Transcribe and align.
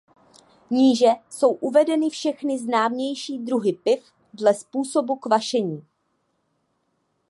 Níže 0.69 1.09
jsou 1.29 1.51
uvedeny 1.51 2.09
všechny 2.09 2.59
známější 2.59 3.37
druhy 3.39 3.73
piv 3.73 4.03
dle 4.33 4.53
způsobu 4.53 5.15
kvašení. 5.15 5.87